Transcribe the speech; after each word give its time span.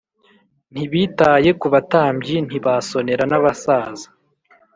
Ntibitaye 0.73 1.49
ku 1.59 1.67
batambyi, 1.73 2.35
Ntibasonera 2.47 3.23
n’abasaza. 3.27 4.07